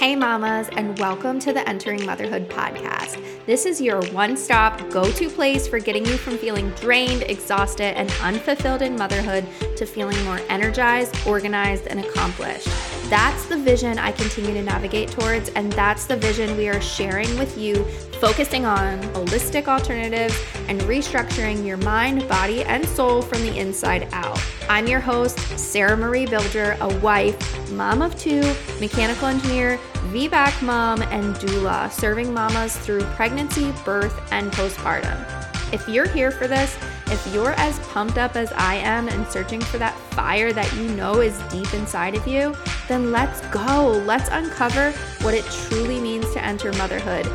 Hey, 0.00 0.16
mamas, 0.16 0.66
and 0.78 0.98
welcome 0.98 1.38
to 1.40 1.52
the 1.52 1.68
Entering 1.68 2.06
Motherhood 2.06 2.48
podcast. 2.48 3.22
This 3.44 3.66
is 3.66 3.82
your 3.82 4.00
one 4.12 4.34
stop, 4.34 4.88
go 4.88 5.12
to 5.12 5.28
place 5.28 5.68
for 5.68 5.78
getting 5.78 6.06
you 6.06 6.16
from 6.16 6.38
feeling 6.38 6.70
drained, 6.70 7.24
exhausted, 7.24 7.98
and 7.98 8.10
unfulfilled 8.22 8.80
in 8.80 8.96
motherhood 8.96 9.46
to 9.76 9.84
feeling 9.84 10.18
more 10.24 10.40
energized, 10.48 11.14
organized, 11.26 11.86
and 11.86 12.00
accomplished. 12.00 12.66
That's 13.10 13.44
the 13.44 13.58
vision 13.58 13.98
I 13.98 14.12
continue 14.12 14.54
to 14.54 14.62
navigate 14.62 15.10
towards, 15.10 15.50
and 15.50 15.70
that's 15.74 16.06
the 16.06 16.16
vision 16.16 16.56
we 16.56 16.70
are 16.70 16.80
sharing 16.80 17.38
with 17.38 17.58
you, 17.58 17.84
focusing 18.22 18.64
on 18.64 19.02
holistic 19.12 19.68
alternatives 19.68 20.34
and 20.68 20.80
restructuring 20.82 21.66
your 21.66 21.76
mind, 21.76 22.26
body, 22.26 22.62
and 22.62 22.88
soul 22.88 23.20
from 23.20 23.42
the 23.42 23.58
inside 23.58 24.08
out. 24.12 24.40
I'm 24.70 24.86
your 24.86 25.00
host, 25.00 25.36
Sarah 25.58 25.96
Marie 25.96 26.26
Bilger, 26.26 26.78
a 26.78 27.00
wife, 27.00 27.72
mom 27.72 28.02
of 28.02 28.16
two, 28.16 28.40
mechanical 28.78 29.26
engineer, 29.26 29.80
VBAC 30.12 30.62
mom, 30.62 31.02
and 31.02 31.34
doula, 31.34 31.90
serving 31.90 32.32
mamas 32.32 32.76
through 32.76 33.02
pregnancy, 33.16 33.74
birth, 33.84 34.16
and 34.30 34.52
postpartum. 34.52 35.26
If 35.72 35.88
you're 35.88 36.06
here 36.06 36.30
for 36.30 36.46
this, 36.46 36.78
if 37.06 37.34
you're 37.34 37.54
as 37.54 37.80
pumped 37.88 38.16
up 38.16 38.36
as 38.36 38.52
I 38.52 38.76
am 38.76 39.08
and 39.08 39.26
searching 39.26 39.60
for 39.60 39.78
that 39.78 39.98
fire 40.12 40.52
that 40.52 40.72
you 40.76 40.84
know 40.90 41.20
is 41.20 41.36
deep 41.50 41.74
inside 41.74 42.14
of 42.14 42.24
you, 42.28 42.54
then 42.86 43.10
let's 43.10 43.40
go. 43.48 44.00
Let's 44.06 44.28
uncover 44.30 44.92
what 45.22 45.34
it 45.34 45.44
truly 45.46 45.98
means 46.00 46.32
to 46.32 46.44
enter 46.44 46.72
motherhood. 46.74 47.26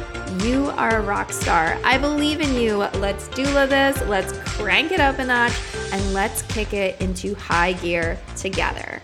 You 0.41 0.69
are 0.77 0.99
a 0.99 1.01
rock 1.01 1.33
star. 1.33 1.77
I 1.83 1.97
believe 1.97 2.39
in 2.39 2.55
you. 2.55 2.77
Let's 2.77 3.27
doula 3.29 3.67
this. 3.67 4.01
Let's 4.07 4.31
crank 4.57 4.93
it 4.93 5.01
up 5.01 5.19
a 5.19 5.25
notch 5.25 5.53
and 5.91 6.13
let's 6.13 6.41
kick 6.43 6.73
it 6.73 6.99
into 7.01 7.35
high 7.35 7.73
gear 7.73 8.17
together. 8.37 9.01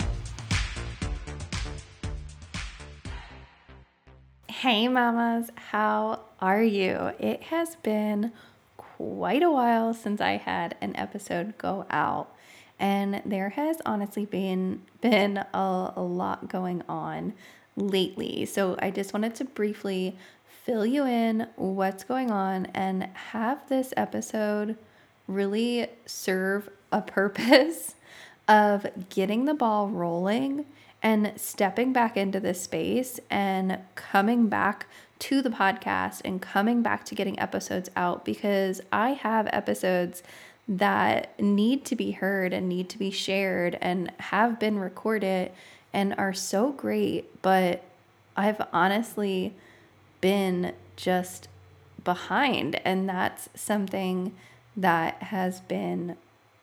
Hey, 4.47 4.87
mamas, 4.87 5.49
how 5.55 6.21
are 6.39 6.63
you? 6.63 7.11
It 7.19 7.43
has 7.43 7.75
been 7.77 8.31
quite 8.77 9.43
a 9.43 9.51
while 9.51 9.93
since 9.93 10.21
I 10.21 10.37
had 10.37 10.77
an 10.79 10.95
episode 10.95 11.57
go 11.57 11.85
out, 11.89 12.33
and 12.79 13.21
there 13.25 13.49
has 13.49 13.81
honestly 13.85 14.25
been 14.25 14.83
been 15.01 15.37
a, 15.37 15.93
a 15.95 16.01
lot 16.01 16.47
going 16.47 16.81
on 16.87 17.33
lately. 17.75 18.45
So 18.45 18.77
I 18.79 18.89
just 18.89 19.13
wanted 19.13 19.35
to 19.35 19.45
briefly 19.45 20.15
fill 20.63 20.85
you 20.85 21.05
in 21.05 21.47
what's 21.55 22.05
going 22.05 22.31
on 22.31 22.67
and 22.67 23.03
have 23.31 23.67
this 23.67 23.93
episode 23.97 24.77
really 25.27 25.87
serve 26.05 26.69
a 26.91 27.01
purpose 27.01 27.95
of 28.47 28.87
getting 29.09 29.45
the 29.45 29.53
ball 29.53 29.87
rolling 29.87 30.65
and 31.03 31.33
stepping 31.35 31.93
back 31.93 32.15
into 32.15 32.39
this 32.39 32.61
space 32.61 33.19
and 33.29 33.79
coming 33.95 34.47
back 34.47 34.85
to 35.19 35.41
the 35.41 35.49
podcast 35.49 36.21
and 36.25 36.41
coming 36.41 36.81
back 36.81 37.05
to 37.05 37.15
getting 37.15 37.39
episodes 37.39 37.89
out 37.95 38.25
because 38.25 38.81
I 38.91 39.11
have 39.11 39.47
episodes 39.51 40.23
that 40.67 41.39
need 41.39 41.85
to 41.85 41.95
be 41.95 42.11
heard 42.11 42.53
and 42.53 42.69
need 42.69 42.89
to 42.89 42.97
be 42.97 43.11
shared 43.11 43.77
and 43.81 44.11
have 44.19 44.59
been 44.59 44.79
recorded 44.79 45.51
and 45.93 46.15
are 46.17 46.33
so 46.33 46.71
great, 46.71 47.41
but 47.41 47.83
I've 48.37 48.61
honestly 48.71 49.53
been 50.21 50.73
just 50.95 51.47
behind. 52.03 52.79
And 52.85 53.09
that's 53.09 53.49
something 53.55 54.33
that 54.77 55.21
has 55.23 55.61
been 55.61 56.15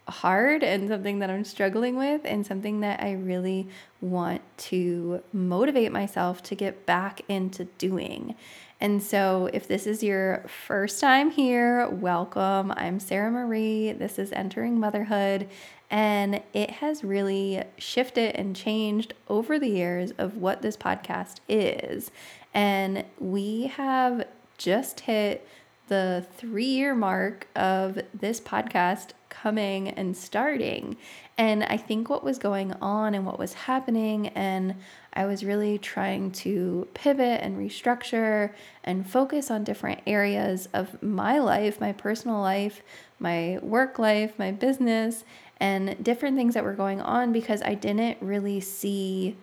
hard 0.09 0.63
and 0.63 0.89
something 0.89 1.19
that 1.19 1.31
I'm 1.31 1.45
struggling 1.45 1.97
with, 1.97 2.23
and 2.25 2.47
something 2.47 2.81
that 2.81 3.03
I 3.03 3.13
really 3.13 3.69
want 4.01 4.41
to 4.59 5.23
motivate 5.33 5.93
myself 5.93 6.43
to 6.45 6.55
get 6.55 6.87
back 6.87 7.21
into 7.29 7.65
doing. 7.77 8.35
And 8.81 9.03
so, 9.03 9.51
if 9.53 9.67
this 9.67 9.87
is 9.87 10.03
your 10.03 10.45
first 10.47 11.01
time 11.01 11.31
here, 11.31 11.89
welcome. 11.89 12.73
I'm 12.77 13.01
Sarah 13.01 13.31
Marie. 13.31 13.93
This 13.93 14.19
is 14.19 14.33
Entering 14.33 14.79
Motherhood, 14.79 15.49
and 15.91 16.41
it 16.53 16.71
has 16.71 17.03
really 17.03 17.65
shifted 17.77 18.37
and 18.37 18.55
changed 18.55 19.15
over 19.29 19.59
the 19.59 19.69
years 19.69 20.13
of 20.17 20.37
what 20.37 20.63
this 20.63 20.77
podcast 20.77 21.41
is. 21.49 22.11
And 22.55 23.05
we 23.19 23.67
have 23.67 24.27
just 24.59 25.01
hit 25.01 25.47
the 25.89 26.27
three 26.37 26.65
year 26.65 26.95
mark 26.95 27.49
of 27.57 27.99
this 28.15 28.41
podcast 28.41 29.11
coming 29.29 29.89
and 29.89 30.17
starting. 30.17 30.97
And 31.37 31.65
I 31.65 31.77
think 31.77 32.09
what 32.09 32.25
was 32.25 32.39
going 32.39 32.73
on 32.75 33.15
and 33.15 33.25
what 33.25 33.39
was 33.39 33.55
happening, 33.55 34.29
and 34.29 34.75
I 35.13 35.27
was 35.27 35.45
really 35.45 35.79
trying 35.79 36.33
to 36.33 36.89
pivot 36.95 37.41
and 37.43 37.57
restructure 37.57 38.53
and 38.85 39.09
focus 39.09 39.51
on 39.51 39.65
different 39.65 40.01
areas 40.07 40.69
of 40.73 41.01
my 41.03 41.39
life, 41.39 41.81
my 41.81 41.93
personal 41.93 42.41
life, 42.41 42.83
my 43.19 43.59
work 43.63 43.99
life, 43.99 44.39
my 44.39 44.51
business, 44.51 45.25
and 45.61 46.03
different 46.03 46.37
things 46.37 46.55
that 46.55 46.65
were 46.65 46.73
going 46.73 47.01
on 47.01 47.33
because 47.33 47.63
I 47.63 47.75
didn't 47.75 48.19
really 48.21 48.61
see 48.61 49.37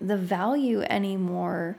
the 0.00 0.16
value 0.16 0.82
anymore 0.82 1.76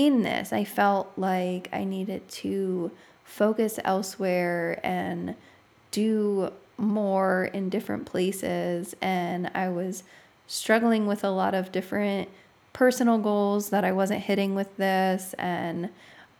in 0.00 0.22
this. 0.22 0.50
I 0.50 0.64
felt 0.64 1.12
like 1.18 1.68
I 1.74 1.84
needed 1.84 2.26
to 2.30 2.90
focus 3.22 3.78
elsewhere 3.84 4.80
and 4.82 5.34
do 5.90 6.50
more 6.78 7.50
in 7.52 7.68
different 7.68 8.06
places. 8.06 8.96
And 9.02 9.50
I 9.54 9.68
was 9.68 10.02
struggling 10.46 11.06
with 11.06 11.22
a 11.22 11.28
lot 11.28 11.54
of 11.54 11.70
different 11.70 12.30
personal 12.72 13.18
goals 13.18 13.68
that 13.68 13.84
I 13.84 13.92
wasn't 13.92 14.22
hitting 14.22 14.54
with 14.54 14.74
this, 14.78 15.34
and 15.34 15.90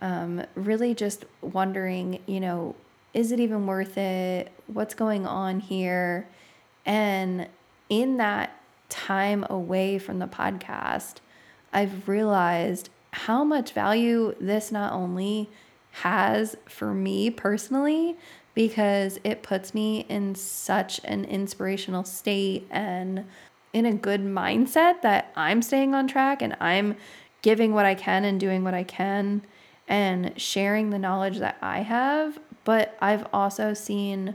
um, 0.01 0.43
really 0.55 0.95
just 0.95 1.27
wondering, 1.43 2.21
you 2.25 2.41
know, 2.41 2.75
is 3.13 3.31
it 3.31 3.41
even 3.41 3.67
worth 3.67 3.99
it? 3.99 4.51
What's 4.69 4.95
going 4.95 5.27
on 5.27 5.61
here? 5.61 6.27
And 6.87 7.47
in 7.91 8.17
that 8.17 8.59
time 8.89 9.45
away 9.51 9.99
from 9.99 10.19
the 10.19 10.27
podcast, 10.27 11.17
I've 11.75 12.09
realized 12.09 12.89
how 13.13 13.45
much 13.45 13.73
value 13.73 14.35
this 14.41 14.71
not 14.71 14.93
only 14.93 15.49
has 15.93 16.57
for 16.67 16.95
me 16.95 17.31
personally, 17.31 18.17
because 18.55 19.19
it 19.25 19.43
puts 19.43 19.75
me 19.75 20.01
in 20.09 20.35
such 20.35 21.01
an 21.05 21.25
inspirational 21.25 22.05
state 22.05 22.67
and 22.71 23.25
in 23.73 23.87
a 23.87 23.95
good 23.95 24.23
mindset 24.23 25.03
that 25.03 25.33
I'm 25.37 25.63
staying 25.63 25.95
on 25.95 26.09
track 26.09 26.43
and 26.43 26.57
I'm 26.61 26.97
giving 27.43 27.73
what 27.73 27.87
I 27.87 27.95
can 27.95 28.25
and 28.25 28.39
doing 28.39 28.65
what 28.65 28.75
I 28.75 28.83
can 28.83 29.43
and 29.89 30.33
sharing 30.41 30.91
the 30.91 30.99
knowledge 30.99 31.39
that 31.39 31.57
I 31.63 31.81
have. 31.81 32.39
But 32.65 32.97
I've 33.01 33.27
also 33.33 33.75
seen 33.75 34.35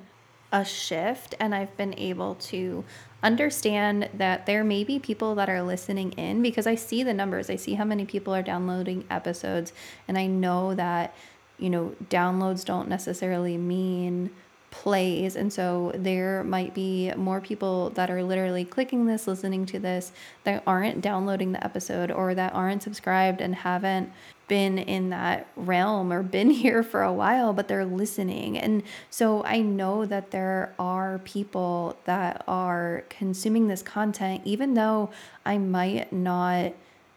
a 0.51 0.63
shift 0.63 1.35
and 1.39 1.53
I've 1.53 1.75
been 1.77 1.93
able 1.97 2.35
to 2.35 2.83
understand 3.25 4.09
that 4.13 4.45
there 4.45 4.63
may 4.63 4.83
be 4.83 4.99
people 4.99 5.35
that 5.35 5.49
are 5.49 5.63
listening 5.63 6.11
in 6.13 6.41
because 6.41 6.67
I 6.67 6.75
see 6.75 7.03
the 7.03 7.13
numbers. 7.13 7.49
I 7.49 7.55
see 7.55 7.73
how 7.73 7.83
many 7.83 8.05
people 8.05 8.33
are 8.35 8.43
downloading 8.43 9.03
episodes 9.09 9.73
and 10.07 10.17
I 10.17 10.27
know 10.27 10.75
that 10.75 11.13
you 11.57 11.69
know, 11.69 11.95
downloads 12.09 12.65
don't 12.65 12.89
necessarily 12.89 13.57
mean 13.57 14.29
plays. 14.71 15.37
And 15.37 15.53
so 15.53 15.93
there 15.95 16.43
might 16.43 16.73
be 16.73 17.13
more 17.15 17.39
people 17.39 17.91
that 17.91 18.09
are 18.09 18.21
literally 18.21 18.65
clicking 18.65 19.05
this, 19.05 19.25
listening 19.25 19.65
to 19.67 19.79
this, 19.79 20.11
that 20.43 20.63
aren't 20.67 20.99
downloading 20.99 21.53
the 21.53 21.63
episode 21.63 22.11
or 22.11 22.35
that 22.35 22.53
aren't 22.53 22.83
subscribed 22.83 23.39
and 23.39 23.55
haven't 23.55 24.11
been 24.47 24.77
in 24.77 25.09
that 25.09 25.47
realm 25.55 26.11
or 26.11 26.23
been 26.23 26.49
here 26.63 26.83
for 26.83 27.01
a 27.01 27.13
while, 27.13 27.53
but 27.53 27.67
they're 27.67 27.85
listening. 27.85 28.57
And 28.57 28.83
so 29.09 29.43
I 29.43 29.61
know 29.61 30.05
that 30.05 30.31
there 30.31 30.73
are 30.79 31.19
people 31.19 31.97
that 32.05 32.43
are 32.47 33.03
consuming 33.09 33.67
this 33.67 33.81
content, 33.81 34.41
even 34.45 34.73
though 34.73 35.11
I 35.45 35.57
might 35.57 36.11
not 36.11 36.73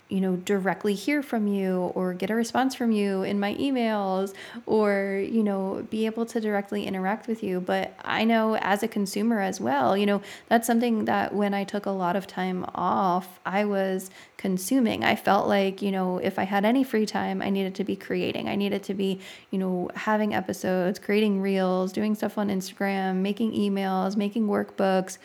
you 0.08 0.20
know, 0.20 0.36
directly 0.36 0.94
hear 0.94 1.22
from 1.22 1.46
you 1.46 1.92
or 1.94 2.14
get 2.14 2.30
a 2.30 2.34
response 2.34 2.74
from 2.74 2.90
you 2.90 3.22
in 3.22 3.38
my 3.38 3.54
emails 3.56 4.32
or, 4.64 5.22
you 5.30 5.42
know, 5.42 5.86
be 5.90 6.06
able 6.06 6.24
to 6.24 6.40
directly 6.40 6.86
interact 6.86 7.28
with 7.28 7.42
you. 7.42 7.60
But 7.60 7.94
I 8.02 8.24
know 8.24 8.56
as 8.56 8.82
a 8.82 8.88
consumer 8.88 9.40
as 9.40 9.60
well, 9.60 9.96
you 9.96 10.06
know, 10.06 10.22
that's 10.48 10.66
something 10.66 11.04
that 11.04 11.34
when 11.34 11.52
I 11.52 11.64
took 11.64 11.84
a 11.84 11.90
lot 11.90 12.16
of 12.16 12.26
time 12.26 12.64
off, 12.74 13.38
I 13.44 13.66
was 13.66 14.10
consuming. 14.38 15.04
I 15.04 15.14
felt 15.14 15.46
like, 15.46 15.82
you 15.82 15.90
know, 15.90 16.16
if 16.18 16.38
I 16.38 16.44
had 16.44 16.64
any 16.64 16.84
free 16.84 17.04
time, 17.04 17.42
I 17.42 17.50
needed 17.50 17.74
to 17.74 17.84
be 17.84 17.94
creating. 17.94 18.48
I 18.48 18.56
needed 18.56 18.82
to 18.84 18.94
be, 18.94 19.20
you 19.50 19.58
know, 19.58 19.90
having 19.94 20.34
episodes, 20.34 20.98
creating 20.98 21.42
reels, 21.42 21.92
doing 21.92 22.14
stuff 22.14 22.38
on 22.38 22.48
Instagram, 22.48 23.16
making 23.16 23.52
emails, 23.52 24.16
making 24.16 24.46
workbooks 24.46 25.18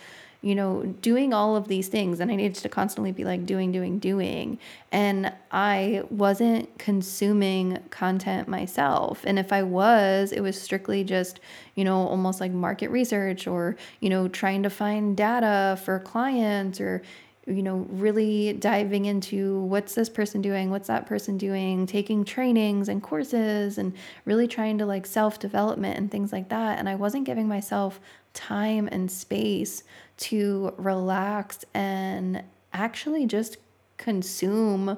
you 0.43 0.53
know, 0.53 0.83
doing 1.01 1.33
all 1.33 1.55
of 1.55 1.69
these 1.69 1.87
things. 1.87 2.19
And 2.19 2.29
I 2.29 2.35
needed 2.35 2.55
to 2.55 2.69
constantly 2.69 3.13
be 3.13 3.23
like 3.23 3.45
doing, 3.45 3.71
doing, 3.71 3.97
doing. 3.97 4.59
And 4.91 5.31
I 5.51 6.03
wasn't 6.09 6.77
consuming 6.77 7.79
content 7.89 8.49
myself. 8.49 9.21
And 9.25 9.39
if 9.39 9.53
I 9.53 9.63
was, 9.63 10.33
it 10.33 10.41
was 10.41 10.61
strictly 10.61 11.05
just, 11.05 11.39
you 11.75 11.85
know, 11.85 11.95
almost 11.95 12.41
like 12.41 12.51
market 12.51 12.89
research 12.89 13.47
or, 13.47 13.77
you 14.01 14.09
know, 14.09 14.27
trying 14.27 14.63
to 14.63 14.69
find 14.69 15.15
data 15.15 15.79
for 15.81 15.97
clients 15.99 16.81
or, 16.81 17.01
you 17.45 17.61
know, 17.61 17.85
really 17.89 18.53
diving 18.53 19.05
into 19.05 19.61
what's 19.63 19.95
this 19.95 20.09
person 20.09 20.41
doing, 20.41 20.69
what's 20.69 20.87
that 20.87 21.05
person 21.05 21.37
doing, 21.37 21.85
taking 21.85 22.23
trainings 22.23 22.87
and 22.87 23.03
courses 23.03 23.77
and 23.77 23.93
really 24.25 24.47
trying 24.47 24.77
to 24.77 24.85
like 24.85 25.05
self 25.05 25.39
development 25.39 25.97
and 25.97 26.09
things 26.09 26.31
like 26.31 26.49
that. 26.49 26.79
And 26.79 26.87
I 26.87 26.95
wasn't 26.95 27.25
giving 27.25 27.47
myself 27.47 27.99
time 28.33 28.87
and 28.91 29.11
space 29.11 29.83
to 30.17 30.73
relax 30.77 31.65
and 31.73 32.43
actually 32.71 33.25
just 33.25 33.57
consume 33.97 34.97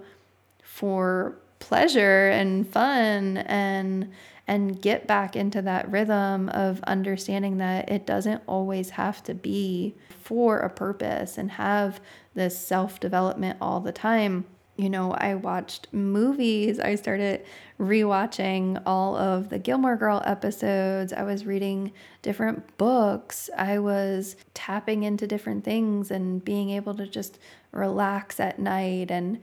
for 0.62 1.38
pleasure 1.60 2.30
and 2.30 2.68
fun 2.68 3.38
and 3.38 4.12
and 4.48 4.80
get 4.80 5.08
back 5.08 5.36
into 5.36 5.62
that 5.64 5.90
rhythm 5.90 6.50
of 6.50 6.80
understanding 6.84 7.58
that 7.58 7.90
it 7.90 8.06
doesn't 8.06 8.44
always 8.46 8.92
have 8.92 9.24
to 9.24 9.34
be 9.34 9.96
for 10.22 10.60
a 10.60 10.70
purpose 10.70 11.38
and 11.40 11.50
have 11.50 12.00
this 12.36 12.58
self 12.58 13.00
development 13.00 13.58
all 13.60 13.80
the 13.80 13.92
time. 13.92 14.46
You 14.78 14.90
know, 14.90 15.14
I 15.14 15.36
watched 15.36 15.88
movies. 15.94 16.82
I 16.82 16.96
started 16.96 17.46
rewatching 17.80 18.82
all 18.86 19.16
of 19.16 19.50
the 19.50 19.58
Gilmore 19.58 19.96
Girl 19.96 20.22
episodes. 20.26 21.14
I 21.14 21.24
was 21.24 21.46
reading 21.46 21.94
different 22.22 22.78
books. 22.78 23.50
I 23.58 23.80
was 23.80 24.36
tapping 24.54 25.04
into 25.04 25.28
different 25.28 25.64
things 25.64 26.12
and 26.12 26.44
being 26.44 26.72
able 26.72 26.94
to 26.96 27.08
just 27.08 27.40
relax 27.72 28.40
at 28.42 28.60
night 28.60 29.12
and 29.12 29.40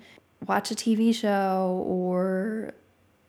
watch 0.47 0.71
a 0.71 0.75
TV 0.75 1.15
show 1.15 1.83
or 1.87 2.75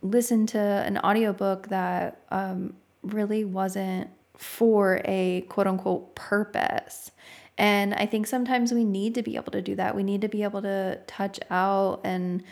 listen 0.02 0.46
to 0.48 0.60
an 0.60 0.98
audiobook 1.00 1.70
that 1.70 2.22
um, 2.32 2.74
really 3.02 3.46
wasn't 3.46 4.10
for 4.38 5.02
a 5.06 5.42
quote 5.50 5.68
unquote 5.68 6.16
purpose. 6.16 7.12
And 7.58 7.94
I 7.94 8.06
think 8.06 8.28
sometimes 8.28 8.74
we 8.74 8.84
need 8.84 9.16
to 9.16 9.24
be 9.24 9.36
able 9.36 9.52
to 9.52 9.62
do 9.62 9.76
that. 9.76 9.96
We 9.96 10.04
need 10.04 10.22
to 10.22 10.28
be 10.28 10.44
able 10.44 10.62
to 10.64 11.00
touch 11.08 11.40
out 11.52 12.02
and 12.04 12.44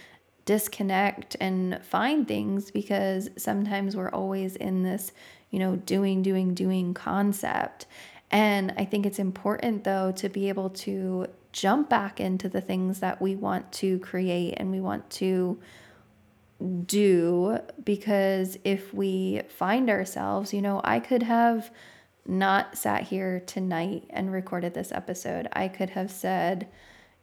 disconnect 0.46 1.36
and 1.40 1.84
find 1.84 2.28
things 2.28 2.72
because 2.72 3.30
sometimes 3.38 3.96
we're 3.96 4.10
always 4.10 4.56
in 4.56 4.84
this, 4.84 5.12
you 5.50 5.60
know, 5.60 5.76
doing, 5.76 6.22
doing, 6.22 6.54
doing 6.54 6.94
concept. 6.94 7.88
And 8.30 8.74
I 8.78 8.86
think 8.86 9.06
it's 9.06 9.20
important 9.20 9.84
though 9.84 10.12
to 10.14 10.30
be 10.30 10.50
able 10.50 10.70
to 10.70 11.28
jump 11.52 11.90
back 11.90 12.20
into 12.20 12.48
the 12.48 12.62
things 12.62 13.00
that 13.02 13.22
we 13.22 13.36
want 13.36 13.72
to 13.74 14.00
create 14.00 14.54
and 14.58 14.72
we 14.72 14.80
want 14.80 15.10
to 15.10 15.60
do 16.86 17.60
because 17.84 18.58
if 18.64 18.94
we 18.94 19.42
find 19.50 19.90
ourselves, 19.90 20.54
you 20.54 20.62
know, 20.62 20.80
I 20.84 21.00
could 21.00 21.24
have 21.24 21.72
not 22.28 22.78
sat 22.78 23.04
here 23.04 23.42
tonight 23.46 24.06
and 24.10 24.32
recorded 24.32 24.74
this 24.74 24.92
episode. 24.92 25.48
I 25.54 25.68
could 25.68 25.92
have 25.92 26.12
said, 26.12 26.68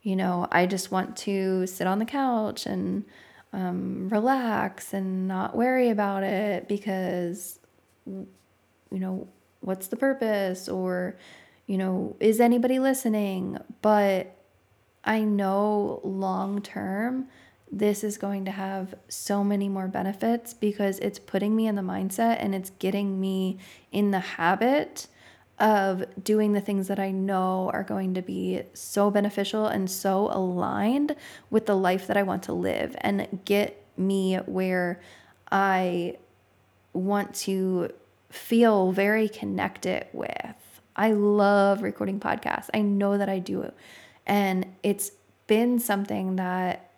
you 0.01 0.15
know, 0.15 0.47
I 0.51 0.65
just 0.65 0.91
want 0.91 1.17
to 1.17 1.67
sit 1.67 1.87
on 1.87 1.99
the 1.99 2.05
couch 2.05 2.65
and 2.65 3.05
um, 3.53 4.09
relax 4.09 4.93
and 4.93 5.27
not 5.27 5.55
worry 5.55 5.89
about 5.89 6.23
it 6.23 6.67
because, 6.67 7.59
you 8.05 8.27
know, 8.91 9.27
what's 9.61 9.87
the 9.87 9.95
purpose? 9.95 10.69
Or, 10.69 11.17
you 11.65 11.77
know, 11.77 12.15
is 12.19 12.39
anybody 12.39 12.79
listening? 12.79 13.57
But 13.81 14.35
I 15.03 15.21
know 15.21 16.01
long 16.03 16.61
term, 16.61 17.27
this 17.71 18.03
is 18.03 18.17
going 18.17 18.45
to 18.45 18.51
have 18.51 18.95
so 19.07 19.43
many 19.43 19.69
more 19.69 19.87
benefits 19.87 20.53
because 20.53 20.99
it's 20.99 21.19
putting 21.19 21.55
me 21.55 21.67
in 21.67 21.75
the 21.75 21.81
mindset 21.81 22.37
and 22.39 22.55
it's 22.55 22.71
getting 22.79 23.19
me 23.19 23.59
in 23.91 24.11
the 24.11 24.19
habit 24.19 25.07
of 25.59 26.05
doing 26.23 26.53
the 26.53 26.61
things 26.61 26.87
that 26.87 26.99
I 26.99 27.11
know 27.11 27.69
are 27.73 27.83
going 27.83 28.13
to 28.13 28.21
be 28.21 28.63
so 28.73 29.11
beneficial 29.11 29.67
and 29.67 29.91
so 29.91 30.31
aligned 30.31 31.15
with 31.49 31.65
the 31.65 31.75
life 31.75 32.07
that 32.07 32.17
I 32.17 32.23
want 32.23 32.43
to 32.43 32.53
live 32.53 32.95
and 33.01 33.39
get 33.45 33.83
me 33.97 34.37
where 34.37 35.01
I 35.51 36.17
want 36.93 37.35
to 37.35 37.89
feel 38.29 38.91
very 38.91 39.27
connected 39.27 40.07
with. 40.13 40.81
I 40.95 41.11
love 41.11 41.81
recording 41.81 42.19
podcasts. 42.19 42.69
I 42.73 42.81
know 42.81 43.17
that 43.17 43.29
I 43.29 43.39
do. 43.39 43.71
And 44.25 44.65
it's 44.81 45.11
been 45.47 45.79
something 45.79 46.37
that 46.37 46.88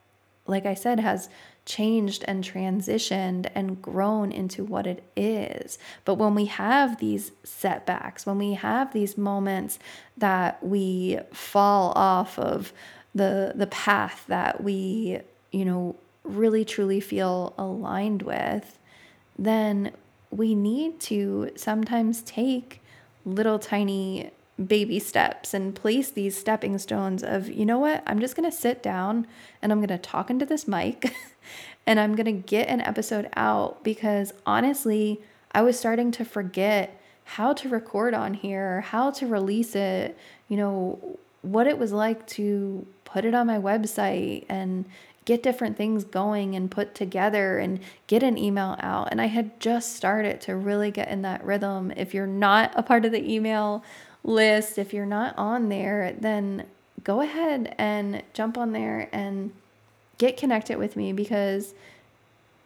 like 0.47 0.65
I 0.65 0.73
said, 0.73 0.99
has 0.99 1.29
changed 1.65 2.25
and 2.27 2.43
transitioned 2.43 3.49
and 3.53 3.81
grown 3.81 4.31
into 4.31 4.63
what 4.63 4.87
it 4.87 5.03
is. 5.15 5.77
But 6.05 6.15
when 6.15 6.33
we 6.33 6.45
have 6.45 6.99
these 6.99 7.31
setbacks, 7.43 8.25
when 8.25 8.37
we 8.37 8.53
have 8.53 8.93
these 8.93 9.17
moments 9.17 9.77
that 10.17 10.63
we 10.65 11.19
fall 11.31 11.93
off 11.95 12.39
of 12.39 12.73
the 13.13 13.53
the 13.55 13.67
path 13.67 14.25
that 14.27 14.63
we, 14.63 15.19
you 15.51 15.65
know, 15.65 15.95
really 16.23 16.65
truly 16.65 16.99
feel 16.99 17.53
aligned 17.57 18.23
with, 18.23 18.79
then 19.37 19.91
we 20.31 20.55
need 20.55 20.99
to 21.01 21.51
sometimes 21.55 22.21
take 22.21 22.81
little 23.25 23.59
tiny 23.59 24.31
baby 24.67 24.99
steps 24.99 25.53
and 25.53 25.75
place 25.75 26.09
these 26.09 26.37
stepping 26.37 26.77
stones 26.77 27.23
of, 27.23 27.49
you 27.49 27.65
know 27.65 27.79
what, 27.79 28.03
I'm 28.05 28.19
just 28.19 28.35
going 28.35 28.49
to 28.49 28.55
sit 28.55 28.83
down 28.83 29.27
and 29.61 29.71
I'm 29.71 29.79
going 29.79 29.89
to 29.89 29.97
talk 29.97 30.29
into 30.29 30.45
this 30.45 30.67
mic 30.67 31.13
and 31.85 31.99
I'm 31.99 32.15
going 32.15 32.25
to 32.25 32.31
get 32.31 32.67
an 32.67 32.81
episode 32.81 33.29
out 33.35 33.83
because 33.83 34.33
honestly, 34.45 35.21
I 35.51 35.61
was 35.61 35.77
starting 35.77 36.11
to 36.11 36.25
forget 36.25 37.01
how 37.23 37.53
to 37.53 37.69
record 37.69 38.13
on 38.13 38.33
here, 38.33 38.81
how 38.81 39.11
to 39.11 39.27
release 39.27 39.75
it, 39.75 40.17
you 40.47 40.57
know, 40.57 41.17
what 41.41 41.67
it 41.67 41.77
was 41.77 41.91
like 41.91 42.27
to 42.27 42.85
put 43.05 43.25
it 43.25 43.33
on 43.33 43.47
my 43.47 43.57
website 43.57 44.45
and 44.47 44.85
get 45.25 45.43
different 45.43 45.77
things 45.77 46.03
going 46.03 46.55
and 46.55 46.71
put 46.71 46.95
together 46.95 47.59
and 47.59 47.79
get 48.07 48.23
an 48.23 48.37
email 48.37 48.75
out. 48.79 49.09
And 49.11 49.21
I 49.21 49.27
had 49.27 49.59
just 49.59 49.95
started 49.95 50.41
to 50.41 50.55
really 50.55 50.91
get 50.91 51.09
in 51.09 51.21
that 51.21 51.43
rhythm. 51.43 51.91
If 51.95 52.13
you're 52.13 52.27
not 52.27 52.73
a 52.75 52.83
part 52.83 53.05
of 53.05 53.11
the 53.11 53.31
email 53.31 53.83
list, 54.23 54.77
if 54.77 54.93
you're 54.93 55.05
not 55.05 55.37
on 55.37 55.69
there, 55.69 56.15
then 56.19 56.65
go 57.03 57.21
ahead 57.21 57.75
and 57.77 58.23
jump 58.33 58.57
on 58.57 58.71
there 58.71 59.09
and 59.11 59.51
get 60.17 60.37
connected 60.37 60.77
with 60.77 60.95
me 60.95 61.11
because 61.13 61.73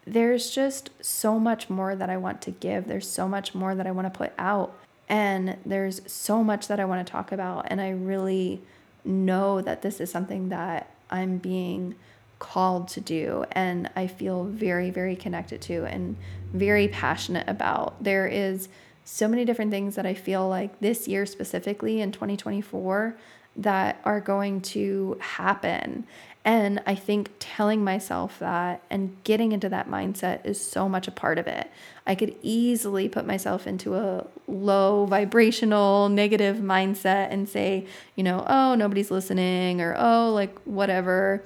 there's 0.06 0.50
just 0.50 0.90
so 1.00 1.38
much 1.38 1.68
more 1.68 1.96
that 1.96 2.10
I 2.10 2.16
want 2.16 2.42
to 2.42 2.50
give. 2.50 2.86
There's 2.86 3.08
so 3.08 3.26
much 3.26 3.54
more 3.54 3.74
that 3.74 3.86
I 3.86 3.90
want 3.90 4.12
to 4.12 4.16
put 4.16 4.32
out. 4.38 4.74
And 5.08 5.56
there's 5.64 6.00
so 6.10 6.44
much 6.44 6.68
that 6.68 6.78
I 6.78 6.84
want 6.84 7.06
to 7.06 7.10
talk 7.10 7.32
about. 7.32 7.66
And 7.70 7.80
I 7.80 7.90
really 7.90 8.60
know 9.04 9.60
that 9.60 9.82
this 9.82 10.00
is 10.00 10.10
something 10.10 10.48
that 10.50 10.90
I'm 11.10 11.38
being 11.38 11.94
called 12.38 12.88
to 12.88 13.00
do 13.00 13.44
and 13.52 13.88
I 13.96 14.06
feel 14.06 14.44
very, 14.44 14.90
very 14.90 15.16
connected 15.16 15.62
to 15.62 15.86
and 15.86 16.16
very 16.52 16.88
passionate 16.88 17.48
about. 17.48 18.02
There 18.02 18.26
is 18.26 18.68
so 19.06 19.28
many 19.28 19.44
different 19.44 19.70
things 19.70 19.94
that 19.94 20.04
I 20.04 20.14
feel 20.14 20.48
like 20.48 20.80
this 20.80 21.06
year 21.06 21.26
specifically 21.26 22.00
in 22.00 22.10
2024 22.10 23.16
that 23.54 24.00
are 24.04 24.20
going 24.20 24.60
to 24.60 25.16
happen. 25.20 26.04
And 26.44 26.82
I 26.86 26.96
think 26.96 27.30
telling 27.38 27.84
myself 27.84 28.40
that 28.40 28.82
and 28.90 29.16
getting 29.22 29.52
into 29.52 29.68
that 29.68 29.88
mindset 29.88 30.44
is 30.44 30.60
so 30.60 30.88
much 30.88 31.06
a 31.06 31.12
part 31.12 31.38
of 31.38 31.46
it. 31.46 31.70
I 32.04 32.16
could 32.16 32.34
easily 32.42 33.08
put 33.08 33.26
myself 33.26 33.68
into 33.68 33.94
a 33.94 34.26
low 34.48 35.06
vibrational, 35.06 36.08
negative 36.08 36.56
mindset 36.56 37.28
and 37.30 37.48
say, 37.48 37.86
you 38.16 38.24
know, 38.24 38.44
oh, 38.48 38.74
nobody's 38.74 39.12
listening 39.12 39.80
or 39.80 39.94
oh, 39.96 40.32
like 40.32 40.58
whatever. 40.64 41.44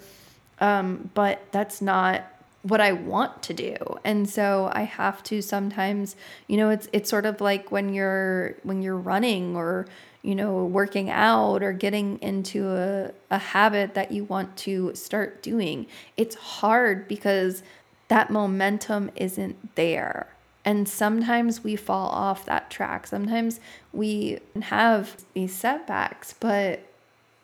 Um, 0.60 1.10
but 1.12 1.42
that's 1.52 1.82
not 1.82 2.24
what 2.62 2.80
I 2.80 2.92
want 2.92 3.42
to 3.44 3.54
do. 3.54 3.76
And 4.04 4.28
so 4.28 4.70
I 4.72 4.82
have 4.82 5.22
to 5.24 5.40
sometimes, 5.40 6.16
you 6.46 6.56
know, 6.56 6.70
it's 6.70 6.88
it's 6.92 7.08
sort 7.08 7.26
of 7.26 7.40
like 7.40 7.72
when 7.72 7.92
you're 7.92 8.56
when 8.62 8.82
you're 8.82 8.98
running 8.98 9.56
or, 9.56 9.86
you 10.22 10.34
know, 10.34 10.64
working 10.66 11.08
out 11.08 11.62
or 11.62 11.72
getting 11.72 12.18
into 12.20 12.68
a, 12.68 13.12
a 13.30 13.38
habit 13.38 13.94
that 13.94 14.12
you 14.12 14.24
want 14.24 14.56
to 14.58 14.94
start 14.94 15.42
doing. 15.42 15.86
It's 16.16 16.36
hard 16.36 17.08
because 17.08 17.62
that 18.08 18.30
momentum 18.30 19.10
isn't 19.16 19.74
there. 19.76 20.28
And 20.62 20.86
sometimes 20.86 21.64
we 21.64 21.74
fall 21.76 22.08
off 22.10 22.44
that 22.44 22.70
track. 22.70 23.06
Sometimes 23.06 23.60
we 23.92 24.40
have 24.60 25.16
these 25.32 25.54
setbacks, 25.54 26.34
but 26.38 26.80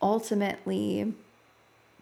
ultimately 0.03 1.15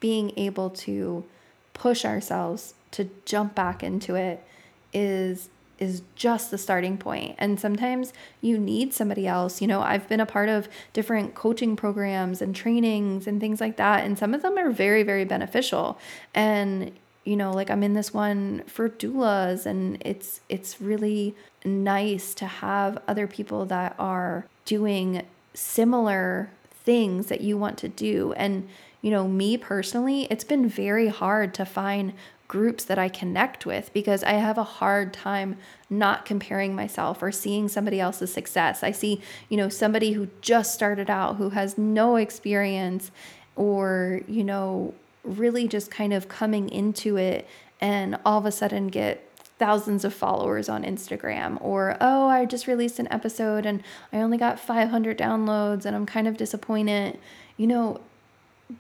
being 0.00 0.33
able 0.37 0.71
to 0.71 1.25
push 1.73 2.04
ourselves 2.04 2.75
to 2.94 3.08
jump 3.24 3.54
back 3.54 3.82
into 3.82 4.14
it 4.14 4.44
is 4.92 5.48
is 5.78 6.02
just 6.14 6.50
the 6.50 6.58
starting 6.58 6.96
point. 6.96 7.34
And 7.38 7.58
sometimes 7.58 8.12
you 8.40 8.58
need 8.58 8.94
somebody 8.94 9.26
else. 9.26 9.60
You 9.60 9.66
know, 9.66 9.82
I've 9.82 10.08
been 10.08 10.20
a 10.20 10.26
part 10.26 10.48
of 10.48 10.68
different 10.92 11.34
coaching 11.34 11.74
programs 11.74 12.40
and 12.40 12.54
trainings 12.54 13.26
and 13.26 13.40
things 13.40 13.60
like 13.60 13.76
that. 13.76 14.04
And 14.04 14.16
some 14.16 14.34
of 14.34 14.42
them 14.42 14.56
are 14.56 14.70
very, 14.70 15.02
very 15.02 15.24
beneficial. 15.24 15.98
And, 16.32 16.92
you 17.24 17.36
know, 17.36 17.52
like 17.52 17.70
I'm 17.70 17.82
in 17.82 17.94
this 17.94 18.14
one 18.14 18.62
for 18.66 18.88
doulas 18.88 19.66
and 19.66 19.98
it's 20.00 20.40
it's 20.48 20.80
really 20.80 21.34
nice 21.64 22.34
to 22.34 22.46
have 22.46 22.98
other 23.08 23.26
people 23.26 23.66
that 23.66 23.96
are 23.98 24.46
doing 24.64 25.22
similar 25.54 26.50
things 26.70 27.26
that 27.26 27.40
you 27.40 27.56
want 27.56 27.78
to 27.78 27.88
do. 27.88 28.32
And, 28.34 28.68
you 29.00 29.10
know, 29.10 29.26
me 29.26 29.56
personally, 29.56 30.26
it's 30.30 30.44
been 30.44 30.68
very 30.68 31.08
hard 31.08 31.54
to 31.54 31.64
find 31.64 32.12
groups 32.46 32.84
that 32.84 32.98
I 32.98 33.08
connect 33.08 33.64
with 33.64 33.92
because 33.92 34.22
I 34.22 34.32
have 34.32 34.58
a 34.58 34.64
hard 34.64 35.12
time 35.12 35.56
not 35.88 36.24
comparing 36.24 36.74
myself 36.74 37.22
or 37.22 37.32
seeing 37.32 37.68
somebody 37.68 38.00
else's 38.00 38.32
success. 38.32 38.82
I 38.82 38.90
see, 38.90 39.22
you 39.48 39.56
know, 39.56 39.68
somebody 39.68 40.12
who 40.12 40.28
just 40.40 40.74
started 40.74 41.08
out 41.08 41.36
who 41.36 41.50
has 41.50 41.78
no 41.78 42.16
experience 42.16 43.10
or, 43.56 44.20
you 44.28 44.44
know, 44.44 44.94
really 45.22 45.66
just 45.66 45.90
kind 45.90 46.12
of 46.12 46.28
coming 46.28 46.68
into 46.68 47.16
it 47.16 47.48
and 47.80 48.18
all 48.24 48.38
of 48.38 48.46
a 48.46 48.52
sudden 48.52 48.88
get 48.88 49.30
thousands 49.58 50.04
of 50.04 50.12
followers 50.12 50.68
on 50.68 50.82
Instagram 50.82 51.56
or 51.62 51.96
oh 52.00 52.26
I 52.28 52.44
just 52.44 52.66
released 52.66 52.98
an 52.98 53.08
episode 53.10 53.64
and 53.64 53.82
I 54.12 54.18
only 54.18 54.36
got 54.36 54.58
500 54.60 55.16
downloads 55.16 55.86
and 55.86 55.96
I'm 55.96 56.06
kind 56.06 56.28
of 56.28 56.36
disappointed. 56.36 57.18
You 57.56 57.68
know, 57.68 58.00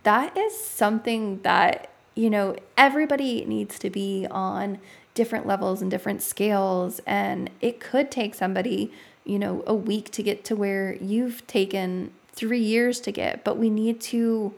that 0.02 0.36
is 0.36 0.58
something 0.58 1.40
that 1.42 1.90
you 2.14 2.30
know, 2.30 2.56
everybody 2.76 3.44
needs 3.44 3.78
to 3.80 3.90
be 3.90 4.26
on 4.30 4.78
different 5.14 5.46
levels 5.46 5.80
and 5.80 5.90
different 5.90 6.22
scales. 6.22 7.00
And 7.06 7.50
it 7.60 7.80
could 7.80 8.10
take 8.10 8.34
somebody, 8.34 8.92
you 9.24 9.38
know, 9.38 9.62
a 9.66 9.74
week 9.74 10.10
to 10.12 10.22
get 10.22 10.44
to 10.46 10.56
where 10.56 10.96
you've 10.96 11.46
taken 11.46 12.12
three 12.32 12.60
years 12.60 13.00
to 13.00 13.12
get, 13.12 13.44
but 13.44 13.56
we 13.56 13.70
need 13.70 14.00
to 14.00 14.54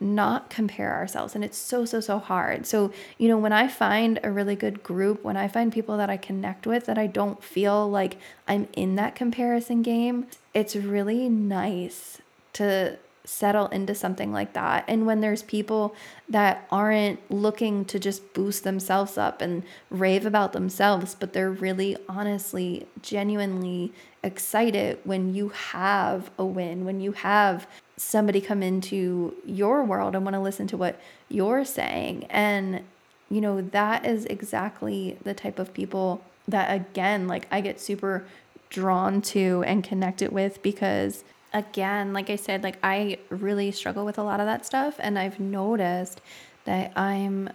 not 0.00 0.50
compare 0.50 0.94
ourselves. 0.94 1.34
And 1.34 1.44
it's 1.44 1.56
so, 1.56 1.84
so, 1.84 2.00
so 2.00 2.18
hard. 2.18 2.66
So, 2.66 2.92
you 3.18 3.28
know, 3.28 3.38
when 3.38 3.52
I 3.52 3.68
find 3.68 4.18
a 4.24 4.30
really 4.30 4.56
good 4.56 4.82
group, 4.82 5.22
when 5.22 5.36
I 5.36 5.46
find 5.46 5.72
people 5.72 5.96
that 5.98 6.10
I 6.10 6.16
connect 6.16 6.66
with, 6.66 6.86
that 6.86 6.98
I 6.98 7.06
don't 7.06 7.42
feel 7.42 7.88
like 7.88 8.16
I'm 8.48 8.66
in 8.72 8.96
that 8.96 9.14
comparison 9.14 9.82
game, 9.82 10.26
it's 10.52 10.74
really 10.74 11.28
nice 11.28 12.18
to 12.54 12.98
settle 13.24 13.68
into 13.68 13.94
something 13.94 14.32
like 14.32 14.52
that. 14.52 14.84
And 14.88 15.06
when 15.06 15.20
there's 15.20 15.42
people 15.42 15.94
that 16.28 16.66
aren't 16.70 17.20
looking 17.30 17.84
to 17.86 17.98
just 17.98 18.34
boost 18.34 18.64
themselves 18.64 19.16
up 19.16 19.40
and 19.40 19.62
rave 19.90 20.26
about 20.26 20.52
themselves, 20.52 21.14
but 21.18 21.32
they're 21.32 21.50
really 21.50 21.96
honestly, 22.08 22.86
genuinely 23.00 23.92
excited 24.22 24.98
when 25.04 25.34
you 25.34 25.50
have 25.50 26.30
a 26.38 26.44
win, 26.44 26.84
when 26.84 27.00
you 27.00 27.12
have 27.12 27.66
somebody 27.96 28.40
come 28.40 28.62
into 28.62 29.34
your 29.44 29.84
world 29.84 30.14
and 30.14 30.24
want 30.24 30.34
to 30.34 30.40
listen 30.40 30.66
to 30.66 30.76
what 30.76 31.00
you're 31.28 31.64
saying. 31.64 32.24
And, 32.24 32.82
you 33.30 33.40
know, 33.40 33.60
that 33.60 34.04
is 34.04 34.24
exactly 34.26 35.18
the 35.22 35.34
type 35.34 35.58
of 35.58 35.72
people 35.72 36.22
that, 36.48 36.74
again, 36.74 37.28
like 37.28 37.46
I 37.50 37.60
get 37.60 37.80
super 37.80 38.26
drawn 38.68 39.22
to 39.22 39.62
and 39.66 39.84
connected 39.84 40.32
with 40.32 40.62
because 40.62 41.22
again, 41.52 42.12
like 42.12 42.30
I 42.30 42.36
said, 42.36 42.62
like 42.62 42.78
I 42.82 43.18
really 43.28 43.70
struggle 43.70 44.04
with 44.04 44.18
a 44.18 44.22
lot 44.22 44.40
of 44.40 44.46
that 44.46 44.64
stuff. 44.66 44.96
And 44.98 45.18
I've 45.18 45.40
noticed 45.40 46.20
that 46.64 46.96
I'm, 46.96 47.50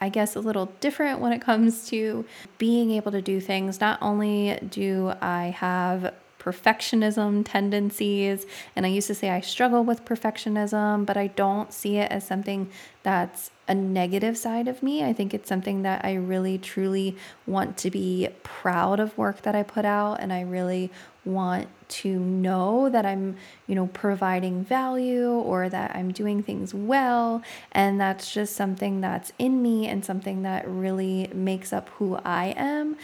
I 0.00 0.08
guess, 0.08 0.36
a 0.36 0.40
little 0.40 0.66
different 0.80 1.20
when 1.20 1.32
it 1.32 1.40
comes 1.40 1.88
to 1.88 2.24
being 2.58 2.90
able 2.90 3.12
to 3.12 3.22
do 3.22 3.40
things. 3.40 3.80
Not 3.80 3.98
only 4.02 4.58
do 4.68 5.12
I 5.20 5.54
have 5.56 6.14
perfectionism 6.40 7.44
tendencies. 7.44 8.46
And 8.74 8.86
I 8.86 8.88
used 8.88 9.06
to 9.08 9.14
say 9.14 9.30
I 9.30 9.40
struggle 9.40 9.84
with 9.84 10.04
perfectionism, 10.04 11.06
but 11.06 11.16
I 11.16 11.28
don't 11.28 11.72
see 11.72 11.98
it 11.98 12.10
as 12.10 12.26
something 12.26 12.70
that's 13.02 13.50
a 13.68 13.74
negative 13.74 14.36
side 14.36 14.66
of 14.66 14.82
me. 14.82 15.04
I 15.04 15.12
think 15.12 15.32
it's 15.32 15.48
something 15.48 15.82
that 15.82 16.04
I 16.04 16.14
really 16.14 16.58
truly 16.58 17.16
want 17.46 17.76
to 17.78 17.90
be 17.90 18.28
proud 18.42 18.98
of 18.98 19.16
work 19.16 19.42
that 19.42 19.54
I 19.54 19.62
put 19.62 19.84
out 19.84 20.14
and 20.14 20.32
I 20.32 20.40
really 20.40 20.90
want 21.24 21.68
to 21.90 22.18
know 22.18 22.88
that 22.88 23.04
I'm, 23.04 23.36
you 23.66 23.74
know, 23.74 23.88
providing 23.88 24.64
value 24.64 25.30
or 25.30 25.68
that 25.68 25.94
I'm 25.94 26.12
doing 26.12 26.42
things 26.42 26.72
well. 26.72 27.42
And 27.72 28.00
that's 28.00 28.32
just 28.32 28.56
something 28.56 29.00
that's 29.00 29.32
in 29.38 29.62
me 29.62 29.86
and 29.86 30.04
something 30.04 30.42
that 30.42 30.66
really 30.68 31.30
makes 31.34 31.72
up 31.72 31.88
who 31.90 32.16
I 32.24 32.54
am. 32.56 32.96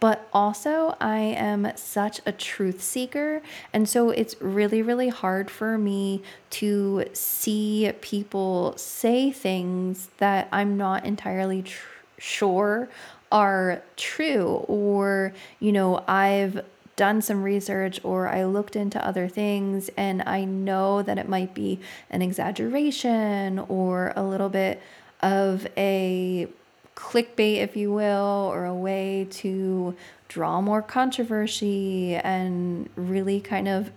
But 0.00 0.28
also, 0.32 0.96
I 1.00 1.18
am 1.18 1.72
such 1.76 2.20
a 2.26 2.32
truth 2.32 2.82
seeker. 2.82 3.42
And 3.72 3.88
so 3.88 4.10
it's 4.10 4.40
really, 4.40 4.82
really 4.82 5.08
hard 5.08 5.50
for 5.50 5.78
me 5.78 6.22
to 6.50 7.04
see 7.12 7.92
people 8.00 8.74
say 8.76 9.30
things 9.30 10.08
that 10.18 10.48
I'm 10.52 10.76
not 10.76 11.04
entirely 11.04 11.62
tr- 11.62 11.88
sure 12.18 12.88
are 13.32 13.82
true 13.96 14.64
or 14.68 15.32
you 15.58 15.72
know 15.72 16.04
I've 16.06 16.64
done 16.96 17.20
some 17.20 17.42
research 17.42 18.00
or 18.04 18.28
I 18.28 18.44
looked 18.44 18.76
into 18.76 19.04
other 19.04 19.28
things 19.28 19.90
and 19.96 20.22
I 20.26 20.44
know 20.44 21.02
that 21.02 21.18
it 21.18 21.28
might 21.28 21.54
be 21.54 21.80
an 22.10 22.22
exaggeration 22.22 23.58
or 23.68 24.12
a 24.16 24.22
little 24.22 24.48
bit 24.48 24.80
of 25.20 25.66
a 25.76 26.48
clickbait, 26.94 27.56
if 27.56 27.76
you 27.76 27.92
will, 27.92 28.50
or 28.52 28.64
a 28.64 28.74
way 28.74 29.26
to 29.30 29.96
draw 30.28 30.60
more 30.60 30.82
controversy 30.82 32.14
and 32.14 32.88
really 32.96 33.40
kind 33.40 33.68
of 33.68 33.90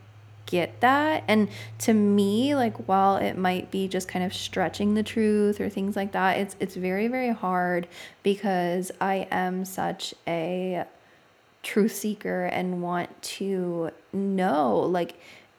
get 0.45 0.79
that. 0.81 1.23
And 1.27 1.49
to 1.79 1.93
me, 1.93 2.55
like 2.55 2.87
while 2.87 3.17
it 3.17 3.37
might 3.37 3.69
be 3.69 3.87
just 3.87 4.07
kind 4.07 4.25
of 4.25 4.33
stretching 4.33 4.95
the 4.95 5.03
truth 5.03 5.61
or 5.61 5.69
things 5.69 5.95
like 5.95 6.13
that, 6.13 6.37
it's 6.37 6.55
it's 6.59 6.75
very 6.75 7.07
very 7.07 7.31
hard 7.31 7.87
because 8.23 8.91
I 8.99 9.27
am 9.29 9.65
such 9.65 10.15
a 10.25 10.85
truth 11.63 11.93
seeker 11.95 12.45
and 12.45 12.81
want 12.81 13.21
to 13.21 13.91
know 14.13 14.79
like 14.79 15.15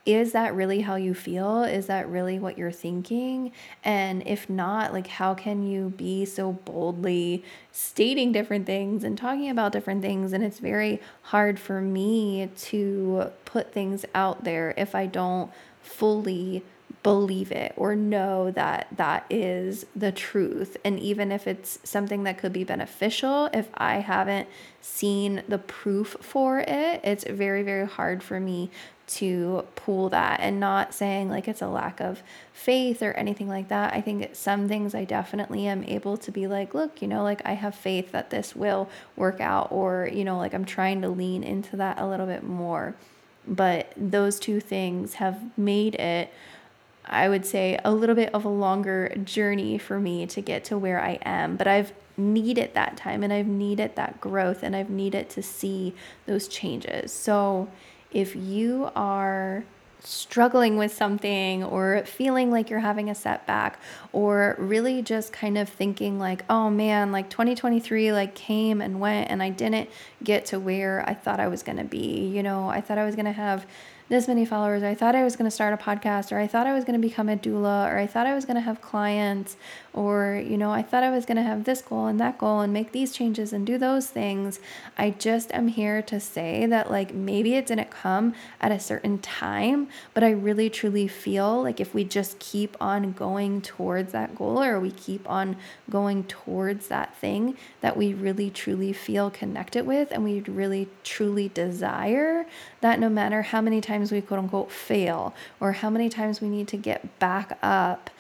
is 0.09 0.33
that 0.33 0.55
really 0.55 0.81
how 0.81 0.95
you 0.95 1.13
feel? 1.13 1.65
Is 1.65 1.89
that 1.89 2.09
really 2.09 2.39
what 2.39 2.57
you're 2.57 2.73
thinking? 2.73 3.53
And 3.85 4.27
if 4.27 4.49
not, 4.49 4.95
like, 4.95 5.07
how 5.07 5.35
can 5.35 5.63
you 5.63 5.91
be 5.91 6.25
so 6.25 6.53
boldly 6.53 7.45
stating 7.73 8.33
different 8.33 8.65
things 8.65 9.05
and 9.05 9.19
talking 9.19 9.51
about 9.51 9.71
different 9.71 10.01
things? 10.01 10.33
And 10.33 10.43
it's 10.43 10.61
very 10.61 11.03
hard 11.25 11.61
for 11.61 11.83
me 11.83 12.49
to 12.57 13.31
put 13.45 13.75
things 13.75 14.07
out 14.15 14.45
there 14.45 14.73
if 14.79 14.95
I 14.95 15.05
don't 15.05 15.51
fully 15.83 16.63
believe 17.03 17.53
it 17.53 17.73
or 17.77 17.95
know 17.95 18.51
that 18.51 18.89
that 18.97 19.25
is 19.31 19.87
the 19.95 20.13
truth. 20.13 20.77
And 20.85 20.99
even 20.99 21.31
if 21.31 21.47
it's 21.47 21.79
something 21.85 22.25
that 22.25 22.39
could 22.39 22.53
be 22.53 22.65
beneficial, 22.65 23.49
if 23.53 23.69
I 23.75 23.97
haven't 23.97 24.49
seen 24.81 25.43
the 25.49 25.59
proof 25.59 26.17
for 26.21 26.59
it, 26.61 27.01
it's 27.05 27.25
very, 27.25 27.63
very 27.63 27.87
hard 27.87 28.23
for 28.23 28.41
me 28.41 28.71
to 29.07 29.65
pull 29.75 30.11
that 30.11 30.39
and 30.41 30.61
not 30.61 30.93
saying 30.93 31.31
like 31.31 31.49
it's 31.49 31.63
a 31.63 31.67
lack 31.67 31.99
of 31.99 32.23
faith 32.53 33.03
or 33.03 33.13
anything 33.13 33.49
like 33.49 33.69
that. 33.69 33.95
I 33.95 34.03
think 34.03 34.35
some 34.35 34.69
things 34.69 34.95
I 34.95 35.05
definitely 35.05 35.67
am 35.67 35.83
able 35.85 36.19
to 36.19 36.31
be 36.31 36.47
like, 36.47 36.75
look, 36.75 37.01
you 37.01 37.09
know, 37.09 37.23
like 37.23 37.41
I 37.45 37.53
have 37.55 37.75
faith 37.75 38.13
that 38.13 38.29
this 38.29 38.55
will 38.55 38.91
work 39.17 39.41
out, 39.41 39.73
or, 39.73 40.11
you 40.13 40.25
know, 40.25 40.37
like 40.37 40.53
I'm 40.53 40.67
trying 40.67 41.01
to 41.03 41.09
lean 41.09 41.43
into 41.43 41.77
that 41.77 41.99
a 41.99 42.07
little 42.07 42.27
bit 42.27 42.43
more. 42.43 42.97
But 43.47 43.95
those 43.97 44.39
two 44.39 44.61
things 44.61 45.15
have 45.15 45.57
made 45.57 45.95
it 45.95 46.31
I 47.09 47.29
would 47.29 47.45
say, 47.45 47.79
a 47.85 47.93
little 47.93 48.15
bit 48.15 48.33
of 48.35 48.45
a 48.45 48.49
longer 48.49 49.15
journey 49.25 49.79
for 49.79 49.99
me 49.99 50.27
to 50.27 50.41
get 50.41 50.65
to 50.65 50.79
where 50.79 51.01
I 51.01 51.19
am. 51.23 51.57
But 51.57 51.67
I've 51.67 51.93
needed 52.17 52.75
that 52.75 52.97
time 52.97 53.23
and 53.23 53.33
I've 53.33 53.47
needed 53.47 53.95
that 53.97 54.21
growth 54.21 54.63
and 54.63 54.75
I've 54.75 54.91
needed 54.91 55.31
to 55.31 55.43
see 55.43 55.95
those 56.27 56.49
changes. 56.49 57.13
So 57.13 57.69
if 58.11 58.35
you 58.35 58.91
are 58.97 59.65
struggling 60.01 60.77
with 60.77 60.93
something 60.93 61.65
or 61.65 62.03
feeling 62.05 62.51
like 62.51 62.71
you're 62.71 62.79
having 62.81 63.11
a 63.11 63.15
setback 63.15 63.81
or 64.13 64.55
really 64.59 65.03
just 65.03 65.33
kind 65.33 65.59
of 65.59 65.69
thinking 65.69 66.21
like 66.21 66.45
oh 66.49 66.71
man 66.71 67.11
like 67.11 67.29
2023 67.29 68.13
like 68.13 68.35
came 68.35 68.81
and 68.81 69.01
went 69.01 69.29
and 69.29 69.43
I 69.43 69.51
didn't 69.51 69.91
get 70.23 70.47
to 70.47 70.61
where 70.61 71.05
I 71.09 71.15
thought 71.15 71.41
I 71.41 71.49
was 71.49 71.65
going 71.65 71.79
to 71.79 71.85
be 71.85 72.29
you 72.29 72.45
know 72.45 72.69
I 72.69 72.81
thought 72.81 72.97
I 72.97 73.05
was 73.05 73.17
going 73.17 73.27
to 73.27 73.33
have 73.33 73.67
this 74.09 74.27
many 74.27 74.45
followers, 74.45 74.83
or 74.83 74.87
I 74.87 74.95
thought 74.95 75.15
I 75.15 75.25
was 75.25 75.37
going 75.37 75.45
to 75.45 75.55
start 75.55 75.75
a 75.75 75.77
podcast, 75.77 76.33
or 76.33 76.39
I 76.39 76.47
thought 76.47 76.67
I 76.67 76.75
was 76.75 76.85
going 76.85 77.01
to 77.01 77.07
become 77.07 77.29
a 77.29 77.37
doula, 77.37 77.93
or 77.93 77.99
I 77.99 78.07
thought 78.07 78.27
I 78.27 78.35
was 78.35 78.45
going 78.45 78.57
to 78.57 78.63
have 78.63 78.81
clients, 78.81 79.57
or, 79.99 80.43
you 80.45 80.57
know, 80.57 80.71
I 80.71 80.83
thought 80.83 81.03
I 81.03 81.11
was 81.11 81.27
going 81.27 81.37
to 81.37 81.43
have 81.43 81.65
this 81.65 81.83
goal 81.83 82.07
and 82.07 82.19
that 82.21 82.39
goal 82.39 82.61
and 82.61 82.73
make 82.73 82.93
these 82.93 83.13
changes 83.13 83.53
and 83.53 83.67
do 83.67 83.79
those 83.79 84.07
things. 84.07 84.61
I 84.97 85.11
just 85.11 85.53
am 85.53 85.69
here 85.69 86.03
to 86.03 86.19
say 86.19 86.67
that, 86.67 86.91
like, 86.91 87.15
maybe 87.15 87.55
it 87.55 87.67
didn't 87.67 87.91
come 87.91 88.35
at 88.61 88.73
a 88.73 88.81
certain 88.81 89.19
time, 89.19 89.89
but 90.15 90.25
I 90.25 90.31
really 90.31 90.71
truly 90.71 91.07
feel 91.07 91.63
like 91.63 91.81
if 91.81 91.95
we 91.95 92.05
just 92.05 92.39
keep 92.39 92.77
on 92.81 93.13
going 93.13 93.61
towards 93.61 94.13
that 94.13 94.35
goal 94.35 94.63
or 94.63 94.81
we 94.81 94.91
keep 94.91 95.29
on 95.29 95.57
going 95.91 96.25
towards 96.25 96.89
that 96.89 97.15
thing 97.17 97.57
that 97.81 97.97
we 97.97 98.15
really 98.15 98.51
truly 98.51 98.93
feel 98.93 99.31
connected 99.31 99.87
with 99.87 100.13
and 100.13 100.25
we 100.25 100.41
really 100.41 100.89
truly 101.05 101.49
desire, 101.49 102.47
that 102.81 102.99
no 102.99 103.09
matter 103.09 103.43
how 103.43 103.61
many 103.61 103.81
times 103.81 103.99
times 103.99 104.13
we 104.13 104.21
quote 104.21 104.41
unquote 104.41 104.71
fail 104.71 105.35
or 105.61 105.73
how 105.73 105.91
many 105.91 106.09
times 106.09 106.41
we 106.41 106.49
need 106.49 106.69
to 106.69 106.77
get 106.77 107.19
back 107.19 107.59
up, 107.63 108.11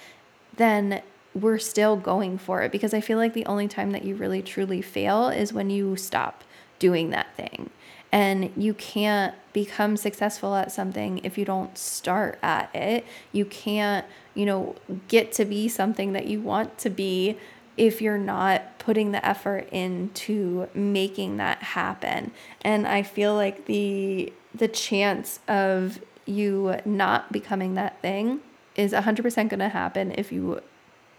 then 0.57 1.03
we're 1.41 1.59
still 1.59 1.97
going 1.97 2.39
for 2.39 2.63
it 2.63 2.73
because 2.73 2.95
I 2.95 3.01
feel 3.01 3.19
like 3.19 3.35
the 3.35 3.47
only 3.47 3.69
time 3.69 3.91
that 3.93 4.05
you 4.05 4.15
really 4.15 4.43
truly 4.43 4.83
fail 4.83 5.29
is 5.29 5.53
when 5.53 5.71
you 5.71 5.97
stop 5.97 6.45
doing 6.79 7.11
that 7.11 7.35
thing. 7.37 7.71
And 8.11 8.51
you 8.57 8.73
can't 8.73 9.35
become 9.53 9.97
successful 9.97 10.55
at 10.55 10.73
something 10.73 11.19
if 11.25 11.37
you 11.37 11.45
don't 11.45 11.77
start 11.77 12.39
at 12.43 12.75
it. 12.75 13.05
You 13.33 13.45
can't, 13.45 14.07
you 14.35 14.47
know, 14.47 14.77
get 15.09 15.33
to 15.33 15.45
be 15.45 15.69
something 15.69 16.15
that 16.15 16.27
you 16.27 16.41
want 16.41 16.79
to 16.79 16.91
be 16.91 17.37
if 17.77 18.01
you're 18.01 18.19
not 18.19 18.79
putting 18.79 19.13
the 19.13 19.25
effort 19.25 19.69
into 19.71 20.69
making 20.75 21.37
that 21.37 21.63
happen. 21.63 22.33
And 22.63 22.87
I 22.87 23.03
feel 23.03 23.35
like 23.35 23.67
the 23.67 24.33
the 24.55 24.69
chance 24.69 25.41
of 25.47 26.01
you 26.25 26.77
not 26.85 27.31
becoming 27.31 27.75
that 27.75 28.01
thing 28.01 28.41
is 28.75 28.93
100% 28.93 29.23
going 29.35 29.59
to 29.59 29.69
happen 29.69 30.13
if 30.17 30.33
you 30.33 30.61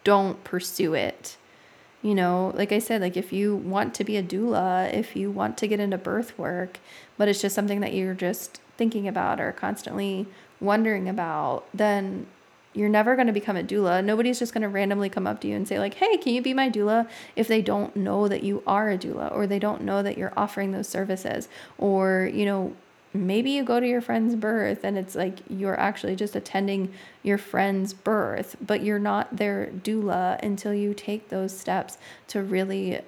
don't 0.04 0.44
pursue 0.44 0.94
it. 0.94 1.38
You 2.02 2.16
know, 2.16 2.54
like 2.56 2.72
I 2.72 2.80
said, 2.80 3.02
like 3.02 3.18
if 3.18 3.34
you 3.34 3.56
want 3.56 3.94
to 3.96 4.04
be 4.04 4.16
a 4.16 4.24
doula, 4.24 4.94
if 4.94 5.16
you 5.16 5.30
want 5.30 5.58
to 5.58 5.68
get 5.68 5.82
into 5.82 5.98
birth 5.98 6.38
work, 6.38 6.80
but 7.18 7.28
it's 7.28 7.42
just 7.42 7.56
something 7.56 7.82
that 7.82 7.94
you're 7.94 8.14
just 8.14 8.62
thinking 8.78 9.08
about 9.08 9.42
or 9.42 9.52
constantly 9.52 10.26
wondering 10.62 11.10
about, 11.10 11.66
then 11.74 12.26
you're 12.74 12.88
never 12.90 13.16
going 13.16 13.28
to 13.28 13.34
become 13.34 13.58
a 13.58 13.64
doula. 13.64 14.04
Nobody's 14.04 14.40
just 14.40 14.54
going 14.54 14.62
to 14.62 14.70
randomly 14.70 15.10
come 15.10 15.28
up 15.28 15.42
to 15.42 15.48
you 15.48 15.56
and 15.56 15.68
say 15.68 15.80
like, 15.80 15.96
"Hey, 15.96 16.18
can 16.18 16.34
you 16.34 16.42
be 16.42 16.54
my 16.54 16.70
doula?" 16.70 17.10
if 17.36 17.48
they 17.48 17.62
don't 17.62 17.96
know 17.96 18.28
that 18.28 18.44
you 18.44 18.64
are 18.66 18.90
a 18.92 18.98
doula 18.98 19.34
or 19.34 19.48
they 19.48 19.60
don't 19.60 19.82
know 19.82 20.02
that 20.02 20.18
you're 20.18 20.34
offering 20.38 20.72
those 20.72 20.88
services 20.88 21.50
or, 21.78 22.30
you 22.34 22.46
know, 22.46 22.74
maybe 23.14 23.52
you 23.52 23.64
go 23.64 23.80
to 23.80 23.88
your 23.88 24.02
friend's 24.02 24.36
birth 24.36 24.84
and 24.84 24.98
it's 24.98 25.16
like 25.16 25.40
you're 25.50 25.80
actually 25.80 26.16
just 26.16 26.36
attending 26.36 26.94
your 27.24 27.38
friend's 27.38 27.94
birth, 27.94 28.56
but 28.66 28.84
you're 28.84 29.00
not 29.00 29.38
their 29.38 29.68
doula 29.68 30.42
until 30.44 30.74
you 30.74 30.94
take 30.94 31.30
those 31.30 31.58
steps 31.58 31.98
to 32.28 32.42
really 32.42 33.02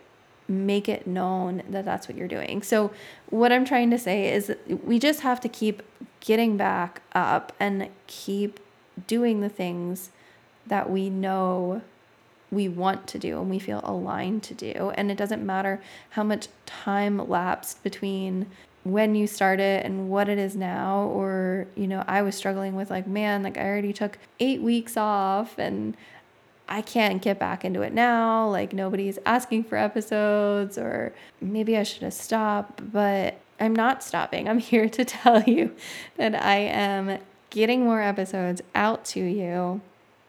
make 0.47 0.89
it 0.89 1.07
known 1.07 1.63
that 1.69 1.85
that's 1.85 2.07
what 2.07 2.17
you're 2.17 2.27
doing. 2.27 2.61
So, 2.61 2.91
what 3.29 3.51
I'm 3.51 3.63
trying 3.63 3.89
to 3.91 3.97
say 3.97 4.33
is 4.33 4.53
we 4.67 4.99
just 4.99 5.21
have 5.21 5.39
to 5.41 5.49
keep 5.49 5.81
getting 6.19 6.57
back 6.57 7.01
up 7.13 7.53
and 7.59 7.89
keep 8.07 8.59
doing 9.07 9.41
the 9.41 9.49
things 9.49 10.09
that 10.67 10.89
we 10.89 11.09
know 11.09 11.81
we 12.51 12.67
want 12.67 13.07
to 13.07 13.17
do 13.17 13.39
and 13.39 13.49
we 13.49 13.59
feel 13.59 13.79
aligned 13.83 14.43
to 14.43 14.53
do. 14.53 14.91
And 14.95 15.09
it 15.09 15.17
doesn't 15.17 15.43
matter 15.43 15.81
how 16.11 16.23
much 16.23 16.49
time 16.65 17.29
lapsed 17.29 17.81
between 17.81 18.47
when 18.83 19.13
you 19.13 19.27
started 19.27 19.85
and 19.85 20.09
what 20.09 20.27
it 20.27 20.39
is 20.39 20.55
now 20.55 21.03
or 21.03 21.67
you 21.75 21.85
know 21.85 22.03
i 22.07 22.21
was 22.21 22.35
struggling 22.35 22.75
with 22.75 22.89
like 22.89 23.05
man 23.05 23.43
like 23.43 23.57
i 23.57 23.63
already 23.63 23.93
took 23.93 24.17
eight 24.39 24.61
weeks 24.61 24.97
off 24.97 25.57
and 25.59 25.95
i 26.67 26.81
can't 26.81 27.21
get 27.21 27.37
back 27.37 27.65
into 27.65 27.81
it 27.81 27.93
now. 27.93 28.47
Like 28.47 28.71
nobody's 28.71 29.19
asking 29.25 29.65
for 29.65 29.77
episodes 29.77 30.77
or 30.77 31.13
maybe 31.39 31.77
i 31.77 31.83
should 31.83 32.03
have 32.03 32.13
stopped 32.13 32.91
but 32.91 33.39
i'm 33.59 33.75
not 33.75 34.03
stopping. 34.03 34.47
I'm 34.49 34.59
here 34.71 34.89
to 34.89 35.05
tell 35.05 35.43
you 35.43 35.75
that 36.17 36.33
i 36.41 36.55
am 36.55 37.19
getting 37.51 37.83
more 37.83 38.01
episodes 38.01 38.61
out 38.73 39.05
to 39.05 39.19
you. 39.19 39.81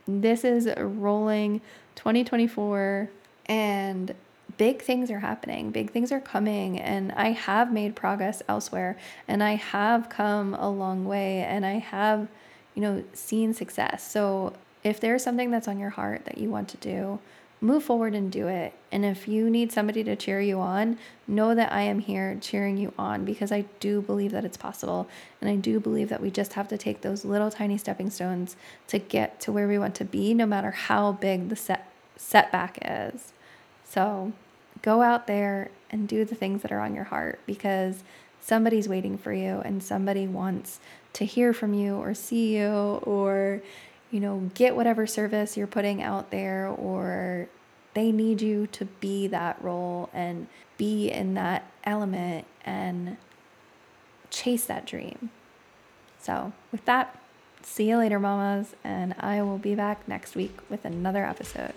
This 0.06 0.44
is 0.44 0.68
rolling 0.76 1.60
2024 1.94 3.08
and 3.46 4.14
big 4.56 4.82
things 4.82 5.10
are 5.10 5.20
happening, 5.20 5.70
big 5.70 5.90
things 5.90 6.12
are 6.12 6.20
coming, 6.20 6.78
and 6.78 7.12
I 7.12 7.32
have 7.32 7.72
made 7.72 7.96
progress 7.96 8.42
elsewhere, 8.48 8.96
and 9.28 9.42
I 9.42 9.54
have 9.54 10.08
come 10.08 10.54
a 10.54 10.68
long 10.68 11.04
way, 11.04 11.42
and 11.42 11.64
I 11.64 11.78
have, 11.78 12.28
you 12.74 12.82
know, 12.82 13.04
seen 13.12 13.54
success. 13.54 14.08
So 14.10 14.54
if 14.84 15.00
there's 15.00 15.22
something 15.22 15.50
that's 15.50 15.68
on 15.68 15.78
your 15.78 15.90
heart 15.90 16.24
that 16.24 16.38
you 16.38 16.48
want 16.48 16.68
to 16.70 16.76
do, 16.78 17.18
move 17.62 17.84
forward 17.84 18.14
and 18.14 18.32
do 18.32 18.48
it. 18.48 18.74
And 18.90 19.04
if 19.04 19.28
you 19.28 19.48
need 19.48 19.70
somebody 19.70 20.02
to 20.04 20.16
cheer 20.16 20.40
you 20.40 20.60
on, 20.60 20.98
know 21.28 21.54
that 21.54 21.72
I 21.72 21.82
am 21.82 22.00
here 22.00 22.36
cheering 22.40 22.76
you 22.76 22.92
on 22.98 23.24
because 23.24 23.52
I 23.52 23.66
do 23.78 24.02
believe 24.02 24.32
that 24.32 24.44
it's 24.44 24.56
possible. 24.56 25.08
And 25.40 25.48
I 25.48 25.54
do 25.54 25.78
believe 25.78 26.08
that 26.08 26.20
we 26.20 26.30
just 26.30 26.54
have 26.54 26.66
to 26.68 26.76
take 26.76 27.02
those 27.02 27.24
little 27.24 27.50
tiny 27.50 27.78
stepping 27.78 28.10
stones 28.10 28.56
to 28.88 28.98
get 28.98 29.40
to 29.42 29.52
where 29.52 29.68
we 29.68 29.78
want 29.78 29.94
to 29.96 30.04
be, 30.04 30.34
no 30.34 30.44
matter 30.44 30.72
how 30.72 31.12
big 31.12 31.48
the 31.48 31.56
set, 31.56 31.88
setback 32.16 32.78
is. 32.84 33.32
So 33.84 34.32
go 34.82 35.02
out 35.02 35.26
there 35.26 35.70
and 35.90 36.08
do 36.08 36.24
the 36.24 36.34
things 36.34 36.62
that 36.62 36.72
are 36.72 36.80
on 36.80 36.94
your 36.94 37.04
heart 37.04 37.40
because 37.46 38.02
somebody's 38.40 38.88
waiting 38.88 39.16
for 39.16 39.32
you 39.32 39.62
and 39.64 39.82
somebody 39.82 40.26
wants 40.26 40.80
to 41.12 41.24
hear 41.24 41.52
from 41.52 41.74
you 41.74 41.94
or 41.96 42.14
see 42.14 42.56
you 42.56 42.68
or 43.02 43.62
you 44.10 44.18
know 44.20 44.50
get 44.54 44.74
whatever 44.74 45.06
service 45.06 45.56
you're 45.56 45.66
putting 45.66 46.02
out 46.02 46.30
there 46.30 46.66
or 46.66 47.48
they 47.94 48.10
need 48.10 48.40
you 48.40 48.66
to 48.68 48.84
be 48.84 49.26
that 49.26 49.62
role 49.62 50.08
and 50.12 50.46
be 50.78 51.10
in 51.10 51.34
that 51.34 51.70
element 51.84 52.46
and 52.64 53.16
chase 54.30 54.64
that 54.64 54.86
dream. 54.86 55.30
So, 56.18 56.52
with 56.70 56.84
that, 56.86 57.18
see 57.62 57.88
you 57.88 57.98
later, 57.98 58.18
mamas, 58.18 58.74
and 58.82 59.14
I 59.18 59.42
will 59.42 59.58
be 59.58 59.74
back 59.74 60.06
next 60.08 60.34
week 60.34 60.58
with 60.70 60.84
another 60.84 61.24
episode. 61.24 61.74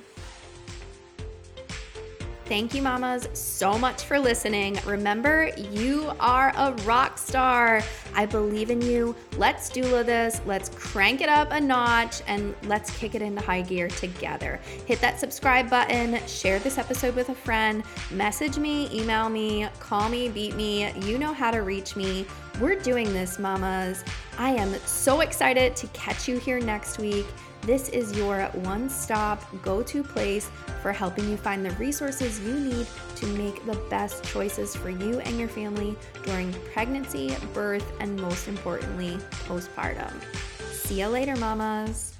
Thank 2.45 2.75
you, 2.75 2.83
mamas, 2.83 3.27
so 3.33 3.75
much 3.75 4.03
for 4.03 4.19
listening. 4.19 4.77
Remember, 4.85 5.49
you 5.57 6.11
are 6.19 6.53
a 6.55 6.73
rock 6.83 7.17
star. 7.17 7.81
I 8.13 8.27
believe 8.27 8.69
in 8.69 8.83
you. 8.83 9.15
Let's 9.35 9.67
do 9.67 9.81
this. 10.03 10.39
Let's 10.45 10.69
crank 10.69 11.21
it 11.21 11.29
up 11.29 11.47
a 11.49 11.59
notch 11.59 12.21
and 12.27 12.53
let's 12.65 12.95
kick 12.97 13.15
it 13.15 13.23
into 13.23 13.41
high 13.41 13.63
gear 13.63 13.87
together. 13.87 14.59
Hit 14.85 15.01
that 15.01 15.19
subscribe 15.19 15.71
button, 15.71 16.23
share 16.27 16.59
this 16.59 16.77
episode 16.77 17.15
with 17.15 17.29
a 17.29 17.35
friend, 17.35 17.83
message 18.11 18.59
me, 18.59 18.95
email 18.95 19.27
me, 19.27 19.67
call 19.79 20.07
me, 20.07 20.29
beat 20.29 20.55
me. 20.55 20.91
You 21.01 21.17
know 21.17 21.33
how 21.33 21.49
to 21.49 21.63
reach 21.63 21.95
me. 21.95 22.27
We're 22.61 22.79
doing 22.79 23.11
this, 23.11 23.39
mamas. 23.39 24.03
I 24.37 24.51
am 24.51 24.71
so 24.85 25.21
excited 25.21 25.75
to 25.77 25.87
catch 25.87 26.27
you 26.27 26.37
here 26.37 26.59
next 26.59 26.99
week. 26.99 27.25
This 27.65 27.89
is 27.89 28.15
your 28.15 28.43
one 28.53 28.89
stop 28.89 29.43
go 29.63 29.81
to 29.81 30.03
place 30.03 30.51
for 30.83 30.91
helping 30.93 31.27
you 31.27 31.35
find 31.35 31.65
the 31.65 31.71
resources 31.71 32.39
you 32.41 32.53
need 32.53 32.85
to 33.15 33.25
make 33.27 33.65
the 33.65 33.73
best 33.89 34.23
choices 34.23 34.75
for 34.75 34.91
you 34.91 35.19
and 35.21 35.39
your 35.39 35.47
family 35.47 35.95
during 36.23 36.53
pregnancy, 36.73 37.35
birth, 37.55 37.91
and 37.99 38.15
most 38.21 38.47
importantly, 38.47 39.17
postpartum. 39.47 40.13
See 40.71 40.99
you 40.99 41.07
later, 41.07 41.35
mamas. 41.37 42.14